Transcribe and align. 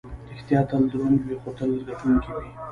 ریښتیا 0.29 0.59
تل 0.69 0.81
دروند 0.91 1.19
وي، 1.23 1.35
خو 1.41 1.49
تل 1.57 1.69
ګټونکی 1.89 2.31
وي. 2.39 2.51